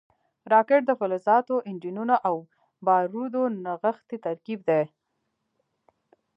راکټ 0.51 0.81
د 0.87 0.91
فلزاتو، 0.99 1.55
انجنونو 1.69 2.15
او 2.27 2.35
بارودو 2.85 3.43
نغښتی 3.63 4.17
ترکیب 4.25 4.59
دی 4.69 4.81